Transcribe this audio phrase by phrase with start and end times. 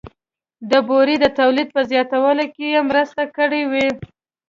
[0.69, 3.87] د بورې د تولید په زیاتوالي کې یې مرسته کړې وي